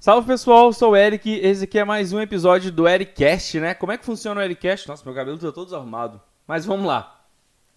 Salve 0.00 0.26
pessoal, 0.26 0.72
sou 0.72 0.92
o 0.92 0.96
Eric. 0.96 1.30
Esse 1.30 1.64
aqui 1.64 1.78
é 1.78 1.84
mais 1.84 2.10
um 2.10 2.20
episódio 2.22 2.72
do 2.72 2.88
Ericast, 2.88 3.60
né? 3.60 3.74
Como 3.74 3.92
é 3.92 3.98
que 3.98 4.04
funciona 4.06 4.40
o 4.40 4.42
Ericast? 4.42 4.88
Nossa, 4.88 5.04
meu 5.04 5.14
cabelo 5.14 5.36
tá 5.36 5.52
todo 5.52 5.66
desarrumado. 5.66 6.18
Mas 6.48 6.64
vamos 6.64 6.86
lá. 6.86 7.20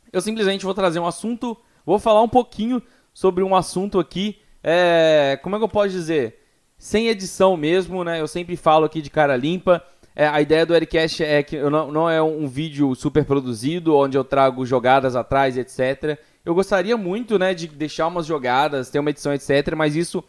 Eu 0.10 0.22
simplesmente 0.22 0.64
vou 0.64 0.74
trazer 0.74 1.00
um 1.00 1.06
assunto, 1.06 1.58
vou 1.86 2.00
falar 2.00 2.22
um 2.22 2.30
pouquinho 2.30 2.82
sobre 3.14 3.44
um 3.44 3.54
assunto 3.54 4.00
aqui. 4.00 4.40
É, 4.64 5.38
como 5.44 5.58
é 5.58 5.60
que 5.60 5.66
eu 5.66 5.70
posso 5.70 5.90
dizer? 5.90 6.40
Sem 6.78 7.10
edição 7.10 7.58
mesmo, 7.58 8.06
né? 8.06 8.22
Eu 8.22 8.28
sempre 8.30 8.56
falo 8.56 8.86
aqui 8.86 9.02
de 9.02 9.10
cara 9.10 9.36
limpa. 9.36 9.84
É, 10.16 10.26
a 10.26 10.40
ideia 10.40 10.66
do 10.66 10.74
Ericast 10.74 11.22
é 11.22 11.44
que 11.44 11.62
não, 11.62 11.92
não 11.92 12.10
é 12.10 12.24
um 12.24 12.48
vídeo 12.48 12.96
super 12.96 13.26
produzido, 13.26 13.98
onde 13.98 14.18
eu 14.18 14.24
trago 14.24 14.66
jogadas 14.66 15.18
atrás, 15.18 15.58
etc. 15.58 16.18
Eu 16.46 16.56
gostaria 16.56 16.96
muito, 16.96 17.38
né, 17.38 17.54
de 17.54 17.68
deixar 17.68 18.08
umas 18.08 18.26
jogadas, 18.26 18.90
ter 18.90 19.00
uma 19.00 19.10
edição, 19.10 19.34
etc. 19.34 19.76
Mas 19.76 19.98
isso 19.98 20.24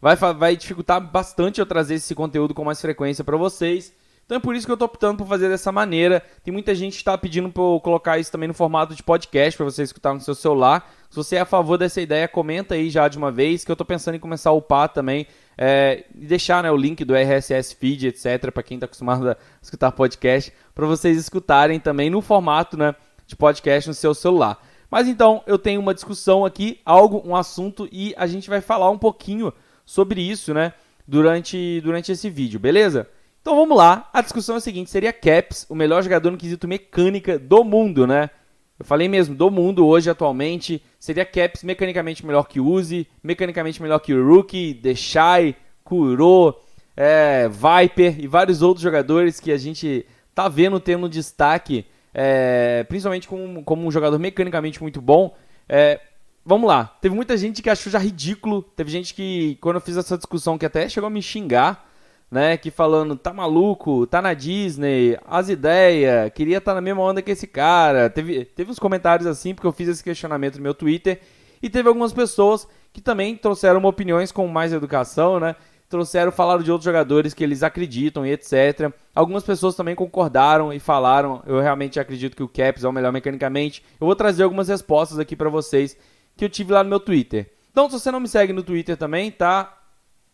vai, 0.00 0.16
vai 0.16 0.56
dificultar 0.56 1.00
bastante 1.00 1.60
eu 1.60 1.66
trazer 1.66 1.94
esse 1.94 2.14
conteúdo 2.14 2.54
com 2.54 2.64
mais 2.64 2.80
frequência 2.80 3.24
para 3.24 3.36
vocês. 3.36 3.92
Então 4.30 4.36
é 4.36 4.40
por 4.40 4.54
isso 4.54 4.64
que 4.64 4.70
eu 4.70 4.74
estou 4.74 4.86
optando 4.86 5.18
por 5.18 5.26
fazer 5.26 5.48
dessa 5.48 5.72
maneira. 5.72 6.22
Tem 6.44 6.52
muita 6.52 6.72
gente 6.72 6.92
que 6.92 6.98
está 6.98 7.18
pedindo 7.18 7.50
para 7.50 7.64
eu 7.64 7.80
colocar 7.82 8.16
isso 8.16 8.30
também 8.30 8.46
no 8.46 8.54
formato 8.54 8.94
de 8.94 9.02
podcast 9.02 9.56
para 9.56 9.64
você 9.64 9.82
escutar 9.82 10.14
no 10.14 10.20
seu 10.20 10.36
celular. 10.36 10.88
Se 11.10 11.16
você 11.16 11.34
é 11.34 11.40
a 11.40 11.44
favor 11.44 11.76
dessa 11.76 12.00
ideia, 12.00 12.28
comenta 12.28 12.76
aí 12.76 12.90
já 12.90 13.08
de 13.08 13.18
uma 13.18 13.32
vez, 13.32 13.64
que 13.64 13.70
eu 13.72 13.74
estou 13.74 13.84
pensando 13.84 14.14
em 14.14 14.20
começar 14.20 14.50
a 14.50 14.52
upar 14.52 14.88
também 14.88 15.26
é, 15.58 16.04
e 16.14 16.26
deixar 16.26 16.62
né, 16.62 16.70
o 16.70 16.76
link 16.76 17.04
do 17.04 17.12
RSS 17.12 17.74
Feed, 17.74 18.06
etc, 18.06 18.52
para 18.52 18.62
quem 18.62 18.76
está 18.76 18.84
acostumado 18.84 19.30
a 19.30 19.36
escutar 19.60 19.90
podcast, 19.90 20.52
para 20.76 20.86
vocês 20.86 21.18
escutarem 21.18 21.80
também 21.80 22.08
no 22.08 22.20
formato 22.20 22.76
né, 22.76 22.94
de 23.26 23.34
podcast 23.34 23.88
no 23.88 23.94
seu 23.94 24.14
celular. 24.14 24.64
Mas 24.88 25.08
então, 25.08 25.42
eu 25.44 25.58
tenho 25.58 25.80
uma 25.80 25.92
discussão 25.92 26.44
aqui, 26.44 26.80
algo, 26.84 27.20
um 27.26 27.34
assunto, 27.34 27.88
e 27.90 28.14
a 28.16 28.28
gente 28.28 28.48
vai 28.48 28.60
falar 28.60 28.90
um 28.90 28.98
pouquinho 28.98 29.52
sobre 29.90 30.22
isso, 30.22 30.54
né? 30.54 30.72
Durante, 31.06 31.80
durante 31.80 32.12
esse 32.12 32.30
vídeo, 32.30 32.60
beleza? 32.60 33.08
Então 33.40 33.56
vamos 33.56 33.76
lá. 33.76 34.08
A 34.12 34.22
discussão 34.22 34.54
é 34.54 34.58
a 34.58 34.60
seguinte: 34.60 34.88
seria 34.88 35.12
Caps 35.12 35.66
o 35.68 35.74
melhor 35.74 36.00
jogador 36.02 36.30
no 36.30 36.36
quesito 36.36 36.68
mecânica 36.68 37.36
do 37.36 37.64
mundo, 37.64 38.06
né? 38.06 38.30
Eu 38.78 38.84
falei 38.84 39.08
mesmo, 39.08 39.34
do 39.34 39.50
mundo 39.50 39.84
hoje 39.84 40.08
atualmente. 40.08 40.80
Seria 40.98 41.24
Caps 41.24 41.64
mecanicamente 41.64 42.24
melhor 42.24 42.44
que 42.44 42.60
Uzi, 42.60 43.06
mecanicamente 43.22 43.82
melhor 43.82 43.98
que 43.98 44.14
Rookie, 44.14 44.72
Deshai, 44.72 45.56
Kuro, 45.82 46.54
é, 46.96 47.48
Viper 47.48 48.20
e 48.20 48.28
vários 48.28 48.62
outros 48.62 48.82
jogadores 48.82 49.40
que 49.40 49.50
a 49.50 49.58
gente 49.58 50.06
tá 50.32 50.48
vendo 50.48 50.78
tendo 50.78 51.08
destaque, 51.08 51.84
é, 52.14 52.84
principalmente 52.84 53.26
como, 53.26 53.64
como 53.64 53.86
um 53.86 53.90
jogador 53.90 54.18
mecanicamente 54.20 54.80
muito 54.80 55.00
bom. 55.00 55.34
É, 55.68 56.00
vamos 56.44 56.68
lá. 56.68 56.96
Teve 57.00 57.14
muita 57.14 57.36
gente 57.36 57.62
que 57.62 57.70
achou 57.70 57.92
já 57.92 57.98
ridículo. 57.98 58.62
Teve 58.62 58.90
gente 58.90 59.14
que, 59.14 59.56
quando 59.60 59.76
eu 59.76 59.80
fiz 59.80 59.96
essa 59.96 60.16
discussão, 60.16 60.58
que 60.58 60.66
até 60.66 60.88
chegou 60.88 61.06
a 61.08 61.10
me 61.10 61.22
xingar, 61.22 61.88
né? 62.30 62.56
Que 62.56 62.70
falando, 62.70 63.16
tá 63.16 63.32
maluco, 63.32 64.06
tá 64.06 64.22
na 64.22 64.34
Disney, 64.34 65.18
as 65.26 65.48
ideias, 65.48 66.32
queria 66.32 66.58
estar 66.58 66.72
tá 66.72 66.74
na 66.76 66.80
mesma 66.80 67.02
onda 67.02 67.22
que 67.22 67.30
esse 67.30 67.46
cara. 67.46 68.08
Teve, 68.08 68.44
teve 68.44 68.70
uns 68.70 68.78
comentários 68.78 69.26
assim, 69.26 69.54
porque 69.54 69.66
eu 69.66 69.72
fiz 69.72 69.88
esse 69.88 70.04
questionamento 70.04 70.56
no 70.56 70.62
meu 70.62 70.74
Twitter. 70.74 71.20
E 71.62 71.68
teve 71.68 71.88
algumas 71.88 72.12
pessoas 72.12 72.66
que 72.92 73.00
também 73.00 73.36
trouxeram 73.36 73.82
opiniões 73.84 74.32
com 74.32 74.46
mais 74.48 74.72
educação, 74.72 75.38
né? 75.38 75.54
Trouxeram, 75.88 76.30
falaram 76.30 76.62
de 76.62 76.70
outros 76.70 76.84
jogadores 76.84 77.34
que 77.34 77.42
eles 77.42 77.64
acreditam 77.64 78.24
e 78.24 78.30
etc. 78.30 78.92
Algumas 79.12 79.42
pessoas 79.42 79.74
também 79.74 79.96
concordaram 79.96 80.72
e 80.72 80.78
falaram, 80.78 81.42
eu 81.46 81.60
realmente 81.60 81.98
acredito 81.98 82.36
que 82.36 82.44
o 82.44 82.48
Caps 82.48 82.84
é 82.84 82.88
o 82.88 82.92
melhor 82.92 83.12
mecanicamente. 83.12 83.82
Eu 84.00 84.06
vou 84.06 84.14
trazer 84.14 84.44
algumas 84.44 84.68
respostas 84.68 85.18
aqui 85.18 85.34
para 85.34 85.50
vocês 85.50 85.96
que 86.40 86.44
eu 86.46 86.48
tive 86.48 86.72
lá 86.72 86.82
no 86.82 86.88
meu 86.88 86.98
Twitter. 86.98 87.52
Então, 87.70 87.86
se 87.90 88.00
você 88.00 88.10
não 88.10 88.18
me 88.18 88.26
segue 88.26 88.50
no 88.50 88.62
Twitter 88.62 88.96
também, 88.96 89.30
tá 89.30 89.78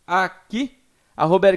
aqui, 0.07 0.71
arroba 1.17 1.49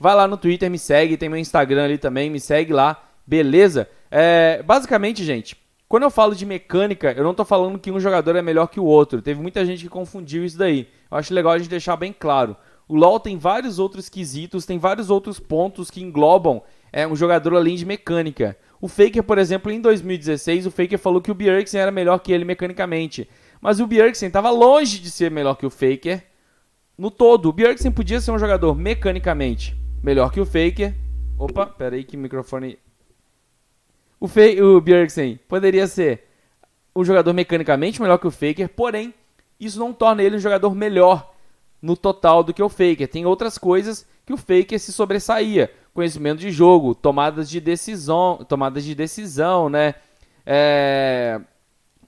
Vai 0.00 0.16
lá 0.16 0.26
no 0.26 0.36
Twitter, 0.36 0.68
me 0.68 0.80
segue, 0.80 1.16
tem 1.16 1.28
meu 1.28 1.38
Instagram 1.38 1.84
ali 1.84 1.96
também, 1.96 2.28
me 2.28 2.40
segue 2.40 2.72
lá, 2.72 3.00
beleza? 3.24 3.88
É, 4.10 4.64
basicamente, 4.64 5.22
gente, 5.22 5.56
quando 5.88 6.02
eu 6.02 6.10
falo 6.10 6.34
de 6.34 6.44
mecânica, 6.44 7.12
eu 7.12 7.22
não 7.22 7.34
tô 7.34 7.44
falando 7.44 7.78
que 7.78 7.92
um 7.92 8.00
jogador 8.00 8.34
é 8.34 8.42
melhor 8.42 8.66
que 8.66 8.80
o 8.80 8.84
outro. 8.84 9.22
Teve 9.22 9.40
muita 9.40 9.64
gente 9.64 9.84
que 9.84 9.88
confundiu 9.88 10.44
isso 10.44 10.58
daí. 10.58 10.88
Eu 11.08 11.16
acho 11.16 11.32
legal 11.32 11.52
a 11.52 11.58
gente 11.58 11.70
deixar 11.70 11.94
bem 11.94 12.12
claro. 12.12 12.56
O 12.88 12.96
LoL 12.96 13.20
tem 13.20 13.38
vários 13.38 13.78
outros 13.78 14.08
quesitos, 14.08 14.66
tem 14.66 14.76
vários 14.76 15.08
outros 15.08 15.38
pontos 15.38 15.88
que 15.88 16.02
englobam 16.02 16.60
é, 16.92 17.06
um 17.06 17.14
jogador 17.14 17.54
além 17.54 17.76
de 17.76 17.86
mecânica. 17.86 18.56
O 18.80 18.88
Faker, 18.88 19.22
por 19.22 19.38
exemplo, 19.38 19.70
em 19.70 19.80
2016, 19.80 20.66
o 20.66 20.70
Faker 20.72 20.98
falou 20.98 21.22
que 21.22 21.30
o 21.30 21.34
Bjergsen 21.34 21.80
era 21.80 21.92
melhor 21.92 22.18
que 22.18 22.32
ele 22.32 22.44
mecanicamente. 22.44 23.28
Mas 23.62 23.78
o 23.78 23.86
Bjergsen 23.86 24.26
estava 24.26 24.50
longe 24.50 24.98
de 24.98 25.08
ser 25.08 25.30
melhor 25.30 25.54
que 25.54 25.64
o 25.64 25.70
Faker 25.70 26.26
no 26.98 27.12
todo. 27.12 27.48
O 27.48 27.52
Bjergsen 27.52 27.92
podia 27.92 28.20
ser 28.20 28.32
um 28.32 28.38
jogador 28.38 28.76
mecanicamente 28.76 29.80
melhor 30.02 30.32
que 30.32 30.40
o 30.40 30.44
Faker. 30.44 30.92
Opa, 31.38 31.66
peraí 31.66 32.02
que 32.02 32.16
microfone... 32.16 32.76
O, 34.18 34.26
Fe... 34.26 34.60
o 34.60 34.80
Bjergsen 34.80 35.38
poderia 35.48 35.86
ser 35.86 36.24
um 36.94 37.04
jogador 37.04 37.32
mecanicamente 37.32 38.02
melhor 38.02 38.18
que 38.18 38.26
o 38.26 38.32
Faker, 38.32 38.68
porém, 38.68 39.14
isso 39.60 39.78
não 39.78 39.92
torna 39.92 40.24
ele 40.24 40.36
um 40.36 40.40
jogador 40.40 40.74
melhor 40.74 41.32
no 41.80 41.96
total 41.96 42.42
do 42.42 42.52
que 42.52 42.62
o 42.62 42.68
Faker. 42.68 43.06
Tem 43.06 43.24
outras 43.24 43.58
coisas 43.58 44.06
que 44.26 44.32
o 44.32 44.36
Faker 44.36 44.78
se 44.78 44.92
sobressaía. 44.92 45.72
Conhecimento 45.94 46.40
de 46.40 46.50
jogo, 46.50 46.96
tomadas 46.96 47.48
de 47.48 47.60
decisão, 47.60 48.44
tomadas 48.48 48.84
de 48.84 48.94
decisão, 48.94 49.68
né? 49.68 49.94
É, 50.44 51.40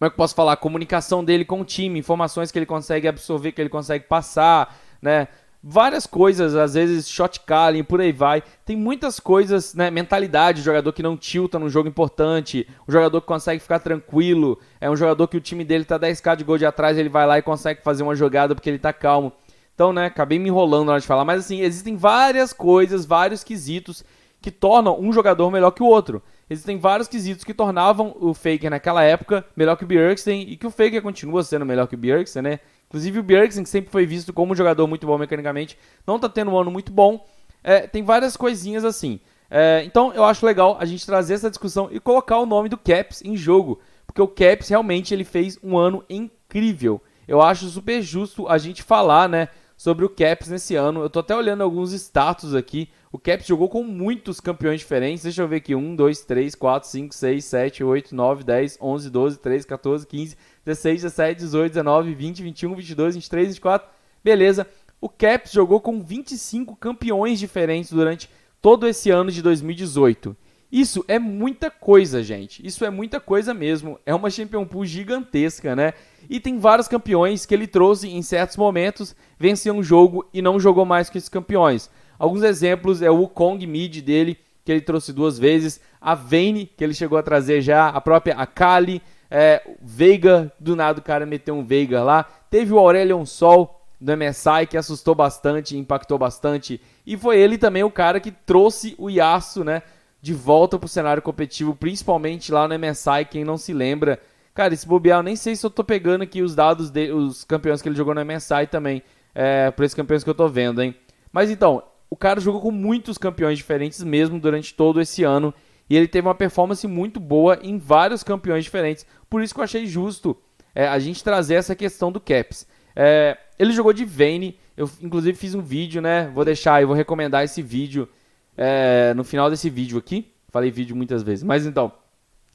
como 0.05 0.09
é 0.09 0.11
que 0.11 0.15
eu 0.15 0.19
posso 0.19 0.35
falar? 0.35 0.57
Comunicação 0.57 1.25
dele 1.25 1.47
com 1.47 1.63
o 1.63 1.65
time, 1.65 1.99
informações 1.99 2.53
que 2.53 2.59
ele 2.59 2.67
consegue 2.67 3.09
absorver, 3.09 3.53
que 3.53 3.61
ele 3.63 3.71
consegue 3.71 4.05
passar, 4.05 4.77
né? 5.01 5.29
Várias 5.63 6.07
coisas, 6.07 6.55
às 6.55 6.75
vezes 6.75 7.09
shot 7.09 7.41
calling, 7.41 7.83
por 7.83 8.03
aí 8.03 8.13
vai. 8.13 8.43
Tem 8.67 8.77
muitas 8.77 9.19
coisas, 9.19 9.75
né? 9.75 9.91
Mentalidade, 9.91 10.61
jogador 10.61 10.93
que 10.93 11.03
não 11.03 11.17
tilta 11.17 11.59
num 11.59 11.71
jogo 11.71 11.89
importante, 11.89 12.69
um 12.87 12.93
jogador 12.93 13.19
que 13.23 13.27
consegue 13.27 13.63
ficar 13.63 13.79
tranquilo, 13.79 14.59
é 14.79 14.91
um 14.91 14.97
jogador 14.97 15.27
que 15.27 15.39
o 15.39 15.41
time 15.41 15.65
dele 15.65 15.87
tá 15.87 15.99
10k 15.99 16.37
de 16.37 16.45
gol 16.45 16.59
de 16.59 16.67
atrás, 16.67 16.99
ele 16.99 17.09
vai 17.09 17.27
lá 17.27 17.39
e 17.39 17.43
consegue 17.43 17.83
fazer 17.83 18.03
uma 18.03 18.15
jogada 18.15 18.55
porque 18.55 18.69
ele 18.69 18.79
tá 18.79 18.93
calmo. 18.93 19.33
Então, 19.75 19.91
né, 19.91 20.07
acabei 20.07 20.39
me 20.39 20.51
enrolando 20.51 20.85
na 20.85 20.93
hora 20.93 21.01
de 21.01 21.07
falar, 21.07 21.25
mas 21.25 21.47
assim, 21.47 21.63
existem 21.63 21.97
várias 21.97 22.53
coisas, 22.53 23.07
vários 23.07 23.43
quesitos 23.43 24.05
que 24.43 24.51
tornam 24.51 25.01
um 25.01 25.15
jogador 25.15 25.51
melhor 25.51 25.71
que 25.71 25.83
o 25.83 25.87
outro. 25.87 26.23
Existem 26.49 26.79
vários 26.79 27.09
quesitos 27.09 27.45
que 27.45 27.55
tornavam 27.55 28.17
o 28.21 28.35
Faker 28.35 28.71
naquela 28.71 29.03
época 29.03 29.45
melhor 29.57 29.77
que 29.77 29.85
o 29.85 29.87
Bjergsen 29.87 30.43
e 30.43 30.57
que 30.57 30.67
o 30.67 30.71
Faker 30.71 31.01
continua 31.01 31.43
sendo 31.43 31.65
melhor 31.65 31.87
que 31.87 31.95
o 31.95 31.99
Bjergsen, 31.99 32.43
né? 32.43 32.61
Inclusive 32.87 33.19
o 33.19 33.23
Bjergsen, 33.23 33.63
que 33.63 33.69
sempre 33.69 33.91
foi 33.91 34.05
visto 34.07 34.33
como 34.33 34.53
um 34.53 34.57
jogador 34.57 34.87
muito 34.87 35.07
bom 35.07 35.17
mecanicamente, 35.17 35.79
não 36.07 36.19
tá 36.19 36.29
tendo 36.29 36.51
um 36.51 36.59
ano 36.59 36.71
muito 36.71 36.93
bom. 36.93 37.27
É, 37.63 37.87
tem 37.87 38.03
várias 38.03 38.37
coisinhas 38.37 38.85
assim. 38.85 39.21
É, 39.51 39.83
então 39.85 40.13
eu 40.13 40.25
acho 40.25 40.45
legal 40.45 40.77
a 40.79 40.85
gente 40.85 41.07
trazer 41.07 41.35
essa 41.35 41.51
discussão 41.51 41.89
e 41.91 41.99
colocar 41.99 42.39
o 42.39 42.47
nome 42.47 42.69
do 42.69 42.77
Caps 42.77 43.23
em 43.25 43.37
jogo, 43.37 43.81
porque 44.07 44.21
o 44.21 44.29
Caps 44.29 44.69
realmente 44.69 45.15
ele 45.15 45.25
fez 45.25 45.59
um 45.63 45.79
ano 45.79 46.05
incrível. 46.09 47.01
Eu 47.27 47.41
acho 47.41 47.67
super 47.69 48.03
justo 48.03 48.47
a 48.49 48.59
gente 48.59 48.83
falar, 48.83 49.29
né, 49.29 49.49
sobre 49.77 50.05
o 50.05 50.09
Caps 50.09 50.49
nesse 50.49 50.77
ano. 50.77 51.03
Eu 51.03 51.11
tô 51.11 51.21
até 51.21 51.35
olhando 51.35 51.63
alguns 51.63 51.93
status 51.93 52.55
aqui. 52.55 52.89
O 53.15 53.19
Caps 53.21 53.47
jogou 53.47 53.69
com 53.69 53.85
muitos 53.85 54.41
campeões 54.41 54.81
diferentes. 54.81 55.23
Deixa 55.23 55.41
eu 55.41 55.47
ver 55.47 55.59
aqui. 55.59 55.73
1, 55.73 55.95
2, 55.95 56.23
3, 56.23 56.53
4, 56.57 56.89
5, 56.89 57.15
6, 57.15 57.45
7, 57.45 57.85
8, 57.85 58.13
9, 58.13 58.43
10, 58.43 58.79
11, 58.83 59.09
12, 59.09 59.39
13, 59.39 59.67
14, 59.69 60.05
15, 60.05 60.37
16, 60.65 61.03
17, 61.03 61.39
18, 61.39 61.73
19, 61.75 62.13
20, 62.13 62.43
21, 62.43 62.75
22, 62.75 63.15
23, 63.15 63.49
24. 63.51 63.89
Beleza. 64.25 64.67
O 65.01 65.09
Caps 65.09 65.53
jogou 65.53 65.81
com 65.81 66.03
25 66.03 66.75
campeões 66.75 67.39
diferentes 67.39 67.93
durante 67.93 68.29
todo 68.61 68.85
esse 68.85 69.11
ano 69.11 69.31
de 69.31 69.43
2018. 69.43 70.37
Isso 70.73 71.05
é 71.07 71.21
muita 71.21 71.71
coisa, 71.71 72.21
gente. 72.21 72.67
Isso 72.67 72.85
é 72.85 72.91
muita 72.91 73.21
coisa 73.21 73.55
mesmo. 73.55 73.97
É 74.05 74.13
uma 74.13 74.29
Champion 74.29 74.67
Pool 74.67 74.85
gigantesca, 74.85 75.77
né? 75.77 75.93
E 76.29 76.41
tem 76.41 76.59
vários 76.59 76.89
campeões 76.89 77.47
que 77.47 77.55
ele 77.55 77.69
trouxe 77.69 78.09
em 78.09 78.23
certos 78.23 78.57
momentos, 78.57 79.15
venceu 79.39 79.73
um 79.73 79.85
jogo 79.85 80.29
e 80.35 80.43
não 80.43 80.59
jogou 80.59 80.85
mais 80.85 81.09
com 81.09 81.17
esses 81.17 81.29
campeões. 81.29 81.89
Alguns 82.19 82.43
exemplos 82.43 83.03
é 83.03 83.11
o 83.11 83.17
Wukong 83.17 83.67
mid 83.67 84.01
dele, 84.03 84.39
que 84.65 84.73
ele 84.73 84.81
trouxe 84.81 85.13
duas 85.13 85.39
vezes, 85.39 85.81
a 86.01 86.15
Vayne, 86.15 86.67
que 86.67 86.83
ele 86.83 86.95
chegou 86.95 87.19
a 87.19 87.23
trazer 87.23 87.61
já, 87.61 87.89
a 87.89 88.01
própria 88.01 88.35
Akali, 88.37 89.03
é, 89.31 89.63
Veiga, 89.83 90.53
do 90.59 90.77
nada 90.77 91.01
o 91.01 91.03
cara 91.03 91.27
meteu 91.27 91.55
um 91.55 91.65
Veiga 91.65 92.03
lá. 92.03 92.25
Teve 92.51 92.73
o 92.73 92.79
Aurelion 92.79 93.27
Sol 93.27 93.81
do 94.01 94.17
MSI, 94.17 94.67
que 94.69 94.77
assustou 94.77 95.15
bastante, 95.15 95.77
impactou 95.77 96.19
bastante. 96.19 96.81
E 97.07 97.17
foi 97.17 97.39
ele 97.39 97.59
também 97.59 97.83
o 97.83 97.91
cara 97.91 98.21
que 98.21 98.31
trouxe 98.31 98.95
o 98.99 99.11
Yasuo, 99.11 99.65
né? 99.65 99.83
de 100.25 100.33
volta 100.33 100.79
pro 100.79 100.89
cenário 100.89 101.21
competitivo, 101.21 101.75
principalmente 101.75 102.51
lá 102.51 102.67
no 102.67 102.79
MSI, 102.79 103.27
quem 103.31 103.45
não 103.45 103.59
se 103.59 103.75
lembra. 103.75 104.19
Cara, 104.55 104.73
esse 104.73 104.89
bobear, 104.89 105.19
eu 105.19 105.23
nem 105.23 105.37
sei 105.37 105.55
se 105.55 105.67
eu 105.67 105.69
tô 105.69 105.85
pegando 105.85 106.23
aqui 106.23 106.41
os 106.41 106.55
dados 106.55 106.89
de 106.89 107.13
os 107.13 107.45
campeões 107.45 107.83
que 107.83 107.91
ele 107.91 107.95
jogou 107.95 108.15
no 108.15 108.25
MSI 108.25 108.67
também, 108.71 109.03
é, 109.35 109.71
por 109.71 109.85
esses 109.85 109.95
campeões 109.95 110.25
que 110.25 110.31
eu 110.31 110.35
tô 110.35 110.49
vendo, 110.49 110.83
hein. 110.83 110.95
Mas 111.31 111.51
então, 111.51 111.83
o 112.15 112.17
cara 112.17 112.41
jogou 112.41 112.61
com 112.61 112.71
muitos 112.71 113.19
campeões 113.19 113.59
diferentes 113.59 114.01
mesmo 114.05 114.39
durante 114.39 114.73
todo 114.73 115.01
esse 115.01 115.25
ano, 115.25 115.53
e 115.91 115.97
ele 115.97 116.07
teve 116.07 116.29
uma 116.29 116.35
performance 116.35 116.87
muito 116.87 117.19
boa 117.19 117.59
em 117.61 117.77
vários 117.77 118.23
campeões 118.23 118.63
diferentes, 118.63 119.05
por 119.29 119.43
isso 119.43 119.53
que 119.53 119.59
eu 119.59 119.65
achei 119.65 119.85
justo 119.85 120.37
é, 120.73 120.87
a 120.87 120.97
gente 121.01 121.25
trazer 121.25 121.55
essa 121.55 121.75
questão 121.75 122.13
do 122.13 122.21
Caps. 122.21 122.69
É, 122.95 123.37
ele 123.59 123.73
jogou 123.73 123.93
de 123.93 124.05
Vayne, 124.05 124.57
Eu, 124.77 124.89
inclusive, 125.03 125.37
fiz 125.37 125.57
um 125.57 125.61
vídeo, 125.61 126.01
né? 126.01 126.31
Vou 126.33 126.45
deixar 126.45 126.75
aí, 126.75 126.85
vou 126.85 126.95
recomendar 126.95 127.43
esse 127.43 127.61
vídeo 127.61 128.09
é, 128.57 129.13
no 129.15 129.25
final 129.25 129.51
desse 129.51 129.69
vídeo 129.69 129.99
aqui. 129.99 130.33
Falei 130.51 130.71
vídeo 130.71 130.95
muitas 130.95 131.25
vezes. 131.25 131.43
Mas 131.43 131.67
então, 131.67 131.93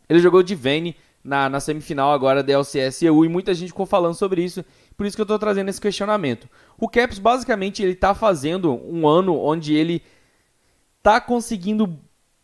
ele 0.08 0.20
jogou 0.20 0.42
de 0.42 0.56
Vayne 0.56 0.96
na, 1.22 1.50
na 1.50 1.60
semifinal 1.60 2.14
agora 2.14 2.42
da 2.42 2.54
LCS 2.54 3.02
EU 3.04 3.26
e 3.26 3.30
muita 3.30 3.54
gente 3.54 3.70
ficou 3.70 3.86
falando 3.86 4.16
sobre 4.16 4.42
isso. 4.42 4.64
Por 5.00 5.06
isso 5.06 5.16
que 5.16 5.22
eu 5.22 5.24
estou 5.24 5.40
trazendo 5.40 5.70
esse 5.70 5.80
questionamento. 5.80 6.50
O 6.78 6.90
Caps, 6.90 7.20
basicamente, 7.20 7.82
ele 7.82 7.94
está 7.94 8.14
fazendo 8.14 8.74
um 8.86 9.08
ano 9.08 9.34
onde 9.34 9.74
ele 9.74 10.04
está 10.98 11.22
conseguindo 11.22 11.98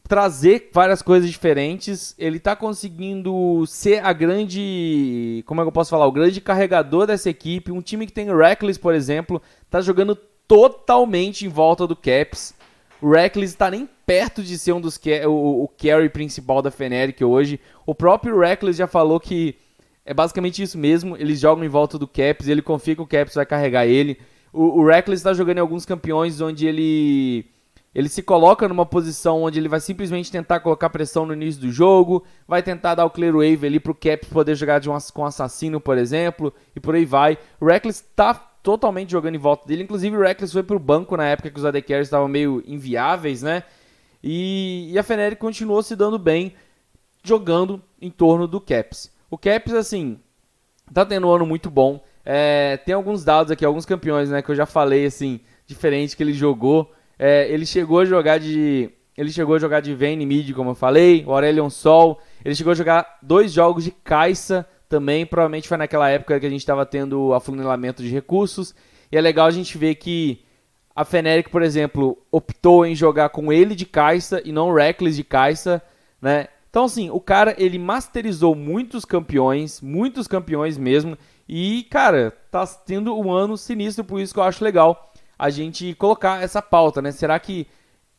trazer 0.07 0.69
várias 0.71 1.01
coisas 1.01 1.29
diferentes. 1.29 2.15
Ele 2.17 2.37
está 2.37 2.55
conseguindo 2.55 3.65
ser 3.67 4.01
a 4.05 4.13
grande. 4.13 5.43
Como 5.45 5.59
é 5.59 5.65
que 5.65 5.67
eu 5.67 5.73
posso 5.73 5.89
falar? 5.89 6.07
O 6.07 6.13
grande 6.13 6.39
carregador 6.39 7.05
dessa 7.05 7.29
equipe. 7.29 7.73
Um 7.73 7.81
time 7.81 8.05
que 8.05 8.13
tem 8.13 8.33
Reckless, 8.33 8.79
por 8.79 8.93
exemplo, 8.93 9.41
está 9.63 9.81
jogando 9.81 10.15
totalmente 10.47 11.45
em 11.45 11.49
volta 11.49 11.85
do 11.85 11.93
Caps. 11.93 12.53
O 13.01 13.11
Reckless 13.11 13.53
está 13.53 13.69
nem 13.69 13.85
perto 14.05 14.41
de 14.41 14.57
ser 14.57 14.71
um 14.71 14.79
dos 14.79 14.97
o, 15.27 15.65
o 15.65 15.67
carry 15.77 16.07
principal 16.07 16.61
da 16.61 16.71
Fnatic 16.71 17.21
hoje. 17.21 17.59
O 17.85 17.93
próprio 17.93 18.39
Reckless 18.39 18.77
já 18.77 18.87
falou 18.87 19.19
que 19.19 19.57
é 20.05 20.13
basicamente 20.13 20.61
isso 20.61 20.77
mesmo. 20.77 21.17
Eles 21.17 21.39
jogam 21.39 21.63
em 21.63 21.69
volta 21.69 21.97
do 21.97 22.07
Caps, 22.07 22.47
ele 22.47 22.61
confia 22.61 22.95
que 22.95 23.01
o 23.01 23.07
Caps 23.07 23.35
vai 23.35 23.45
carregar 23.45 23.87
ele. 23.87 24.19
O, 24.53 24.79
o 24.79 24.85
Reckless 24.85 25.19
está 25.19 25.33
jogando 25.33 25.57
em 25.57 25.61
alguns 25.61 25.85
campeões 25.85 26.39
onde 26.39 26.67
ele 26.67 27.45
ele 27.93 28.09
se 28.09 28.21
coloca 28.21 28.67
numa 28.67 28.85
posição 28.85 29.43
onde 29.43 29.57
ele 29.57 29.69
vai 29.69 29.79
simplesmente 29.79 30.29
tentar 30.29 30.59
colocar 30.59 30.89
pressão 30.89 31.25
no 31.25 31.33
início 31.33 31.61
do 31.61 31.71
jogo, 31.71 32.25
vai 32.45 32.61
tentar 32.61 32.93
dar 32.93 33.05
o 33.05 33.09
clear 33.09 33.33
wave 33.33 33.65
ali 33.65 33.79
pro 33.79 33.95
Caps 33.95 34.27
poder 34.27 34.53
jogar 34.53 34.79
de 34.79 34.89
um, 34.89 34.97
com 35.13 35.25
assassino, 35.25 35.79
por 35.79 35.97
exemplo, 35.97 36.53
e 36.75 36.79
por 36.79 36.93
aí 36.93 37.05
vai. 37.05 37.37
O 37.59 37.65
Reckless 37.65 38.01
está 38.01 38.33
totalmente 38.33 39.11
jogando 39.11 39.35
em 39.35 39.39
volta 39.39 39.65
dele, 39.65 39.83
inclusive 39.83 40.17
o 40.17 40.21
Reckless 40.21 40.51
foi 40.51 40.63
pro 40.63 40.77
banco 40.77 41.15
na 41.15 41.25
época 41.25 41.49
que 41.49 41.57
os 41.57 41.63
AD 41.63 41.81
Carries 41.83 42.07
estavam 42.07 42.27
meio 42.27 42.61
inviáveis, 42.67 43.41
né? 43.41 43.63
E, 44.21 44.89
e 44.91 44.99
a 44.99 45.03
Fnatic 45.03 45.39
continuou 45.39 45.81
se 45.81 45.95
dando 45.95 46.19
bem 46.19 46.53
jogando 47.23 47.81
em 48.01 48.09
torno 48.09 48.45
do 48.45 48.59
Caps. 48.59 49.14
O 49.29 49.37
Caps, 49.37 49.73
assim, 49.73 50.19
tá 50.93 51.05
tendo 51.05 51.27
um 51.27 51.31
ano 51.31 51.45
muito 51.45 51.69
bom. 51.69 52.03
É, 52.23 52.77
tem 52.77 52.95
alguns 52.95 53.23
dados 53.23 53.51
aqui, 53.51 53.63
alguns 53.63 53.85
campeões, 53.85 54.29
né, 54.29 54.41
que 54.41 54.49
eu 54.49 54.55
já 54.55 54.65
falei, 54.65 55.05
assim, 55.05 55.39
diferente 55.67 56.15
que 56.15 56.23
ele 56.23 56.33
jogou. 56.33 56.91
É, 57.17 57.49
ele 57.49 57.65
chegou 57.65 57.99
a 57.99 58.05
jogar 58.05 58.39
de. 58.39 58.89
Ele 59.17 59.31
chegou 59.31 59.55
a 59.55 59.59
jogar 59.59 59.79
de 59.79 59.95
Vayne 59.95 60.25
Mid, 60.25 60.51
como 60.53 60.71
eu 60.71 60.75
falei, 60.75 61.23
o 61.25 61.31
Aurelion 61.31 61.69
Sol. 61.69 62.19
Ele 62.43 62.53
chegou 62.53 62.71
a 62.71 62.75
jogar 62.75 63.17
dois 63.21 63.51
jogos 63.53 63.83
de 63.85 63.91
Caixa 63.91 64.65
também. 64.89 65.25
Provavelmente 65.25 65.69
foi 65.69 65.77
naquela 65.77 66.09
época 66.09 66.37
que 66.37 66.45
a 66.45 66.49
gente 66.49 66.59
estava 66.59 66.85
tendo 66.85 67.33
afunilamento 67.33 68.03
de 68.03 68.09
recursos. 68.09 68.75
E 69.09 69.17
é 69.17 69.21
legal 69.21 69.47
a 69.47 69.51
gente 69.51 69.77
ver 69.77 69.95
que 69.95 70.43
a 70.93 71.05
Fnatic, 71.05 71.49
por 71.49 71.61
exemplo, 71.61 72.17
optou 72.29 72.85
em 72.85 72.93
jogar 72.93 73.29
com 73.29 73.53
ele 73.53 73.73
de 73.73 73.85
Caixa 73.85 74.41
e 74.43 74.51
não 74.51 74.73
Reckless 74.73 75.15
de 75.15 75.23
Caixa, 75.23 75.81
né? 76.21 76.47
Então, 76.75 76.83
assim, 76.83 77.09
o 77.09 77.21
cara, 77.21 77.55
ele 77.57 77.79
masterizou 77.79 78.53
muitos 78.53 79.05
campeões, 79.05 79.79
muitos 79.79 80.27
campeões 80.27 80.77
mesmo. 80.77 81.17
E, 81.47 81.83
cara, 81.89 82.33
tá 82.51 82.67
tendo 82.67 83.17
um 83.17 83.31
ano 83.31 83.55
sinistro, 83.55 84.03
por 84.03 84.19
isso 84.19 84.33
que 84.33 84.41
eu 84.41 84.43
acho 84.43 84.61
legal 84.61 85.13
a 85.39 85.49
gente 85.49 85.95
colocar 85.95 86.43
essa 86.43 86.61
pauta, 86.61 87.01
né? 87.01 87.13
Será 87.13 87.39
que 87.39 87.65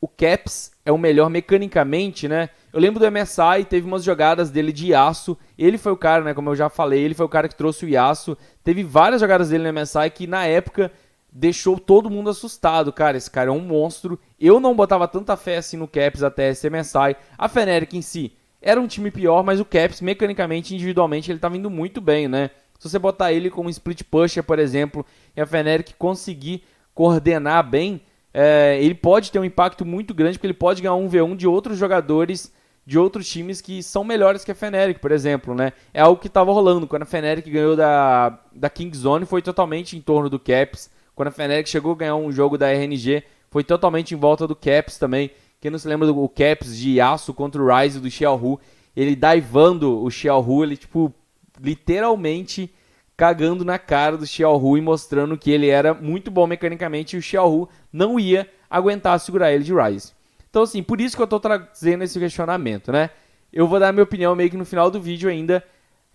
o 0.00 0.08
Caps 0.08 0.72
é 0.86 0.90
o 0.90 0.96
melhor 0.96 1.28
mecanicamente, 1.28 2.26
né? 2.26 2.48
Eu 2.72 2.80
lembro 2.80 2.98
do 2.98 3.12
MSI, 3.12 3.66
teve 3.68 3.86
umas 3.86 4.02
jogadas 4.02 4.48
dele 4.48 4.72
de 4.72 4.92
Yasuo. 4.92 5.36
Ele 5.58 5.76
foi 5.76 5.92
o 5.92 5.96
cara, 5.98 6.24
né? 6.24 6.32
Como 6.32 6.48
eu 6.48 6.56
já 6.56 6.70
falei, 6.70 7.02
ele 7.02 7.12
foi 7.12 7.26
o 7.26 7.28
cara 7.28 7.48
que 7.48 7.54
trouxe 7.54 7.84
o 7.84 7.88
Yasuo. 7.90 8.38
Teve 8.64 8.82
várias 8.82 9.20
jogadas 9.20 9.50
dele 9.50 9.70
no 9.70 9.80
MSI 9.80 10.08
que 10.08 10.26
na 10.26 10.46
época 10.46 10.90
deixou 11.30 11.78
todo 11.78 12.08
mundo 12.08 12.30
assustado. 12.30 12.90
Cara, 12.90 13.18
esse 13.18 13.30
cara 13.30 13.50
é 13.50 13.52
um 13.52 13.60
monstro. 13.60 14.18
Eu 14.40 14.58
não 14.58 14.74
botava 14.74 15.06
tanta 15.06 15.36
fé 15.36 15.58
assim 15.58 15.76
no 15.76 15.86
Caps 15.86 16.22
até 16.22 16.48
esse 16.48 16.70
MSI. 16.70 17.16
A 17.36 17.50
Fnatic 17.50 17.92
em 17.92 18.00
si 18.00 18.32
era 18.60 18.80
um 18.80 18.86
time 18.86 19.10
pior, 19.10 19.42
mas 19.42 19.60
o 19.60 19.64
Caps, 19.64 20.00
mecanicamente, 20.00 20.74
individualmente, 20.74 21.30
ele 21.30 21.38
tá 21.38 21.48
vindo 21.48 21.70
muito 21.70 22.00
bem, 22.00 22.28
né? 22.28 22.50
Se 22.78 22.88
você 22.88 22.98
botar 22.98 23.32
ele 23.32 23.50
como 23.50 23.70
split 23.70 24.02
pusher, 24.04 24.42
por 24.42 24.58
exemplo, 24.58 25.04
e 25.36 25.40
a 25.40 25.46
Fnatic 25.46 25.94
conseguir 25.98 26.62
coordenar 26.94 27.68
bem, 27.68 28.02
é, 28.32 28.78
ele 28.80 28.94
pode 28.94 29.32
ter 29.32 29.38
um 29.38 29.44
impacto 29.44 29.84
muito 29.84 30.12
grande, 30.12 30.38
porque 30.38 30.46
ele 30.46 30.54
pode 30.54 30.82
ganhar 30.82 30.94
um 30.94 31.08
V1 31.08 31.36
de 31.36 31.46
outros 31.46 31.78
jogadores 31.78 32.52
de 32.86 32.98
outros 32.98 33.28
times 33.28 33.60
que 33.60 33.82
são 33.82 34.04
melhores 34.04 34.44
que 34.44 34.52
a 34.52 34.54
Fnatic, 34.54 35.00
por 35.00 35.10
exemplo, 35.10 35.54
né? 35.54 35.72
É 35.92 36.00
algo 36.00 36.20
que 36.20 36.28
estava 36.28 36.52
rolando. 36.52 36.86
Quando 36.86 37.02
a 37.02 37.06
Fnatic 37.06 37.48
ganhou 37.48 37.74
da, 37.74 38.38
da 38.54 38.70
Kingzone, 38.70 39.26
foi 39.26 39.42
totalmente 39.42 39.96
em 39.96 40.00
torno 40.00 40.30
do 40.30 40.38
Caps. 40.38 40.88
Quando 41.14 41.28
a 41.28 41.32
Fnatic 41.32 41.66
chegou 41.66 41.92
a 41.92 41.96
ganhar 41.96 42.14
um 42.14 42.30
jogo 42.30 42.56
da 42.56 42.70
RNG, 42.70 43.24
foi 43.50 43.64
totalmente 43.64 44.14
em 44.14 44.16
volta 44.16 44.46
do 44.46 44.54
Caps 44.54 44.98
também. 44.98 45.32
Quem 45.60 45.70
não 45.70 45.78
se 45.78 45.88
lembra 45.88 46.06
do 46.06 46.28
Caps 46.28 46.76
de 46.76 47.00
aço 47.00 47.32
contra 47.32 47.62
o 47.62 47.66
Rise 47.66 48.00
do 48.00 48.10
Xiaohu, 48.10 48.60
ele 48.94 49.16
daivando 49.16 50.02
o 50.02 50.10
Xiaohu, 50.10 50.64
ele, 50.64 50.76
tipo, 50.76 51.12
literalmente 51.60 52.72
cagando 53.16 53.64
na 53.64 53.78
cara 53.78 54.16
do 54.16 54.26
Xiaohu 54.26 54.76
e 54.76 54.80
mostrando 54.80 55.38
que 55.38 55.50
ele 55.50 55.68
era 55.68 55.94
muito 55.94 56.30
bom 56.30 56.46
mecanicamente 56.46 57.16
e 57.16 57.18
o 57.18 57.22
Xiaohu 57.22 57.68
não 57.90 58.20
ia 58.20 58.48
aguentar 58.68 59.18
segurar 59.18 59.52
ele 59.52 59.64
de 59.64 59.72
Rise. 59.72 60.12
Então, 60.50 60.62
assim, 60.62 60.82
por 60.82 61.00
isso 61.00 61.16
que 61.16 61.22
eu 61.22 61.24
estou 61.24 61.40
trazendo 61.40 62.04
esse 62.04 62.18
questionamento, 62.18 62.92
né? 62.92 63.10
Eu 63.52 63.66
vou 63.66 63.80
dar 63.80 63.92
minha 63.92 64.02
opinião 64.02 64.34
meio 64.34 64.50
que 64.50 64.56
no 64.56 64.64
final 64.64 64.90
do 64.90 65.00
vídeo 65.00 65.30
ainda. 65.30 65.64